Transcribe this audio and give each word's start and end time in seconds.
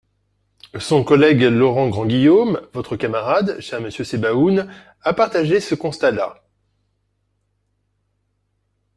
Son 0.79 1.03
collègue 1.03 1.41
Laurent 1.43 1.87
Grandguillaume, 1.89 2.59
votre 2.73 2.95
camarade, 2.95 3.59
cher 3.59 3.79
monsieur 3.79 4.03
Sebaoun, 4.03 4.67
a 5.03 5.13
partagé 5.13 5.59
ce 5.59 5.75
constat-là. 5.75 6.41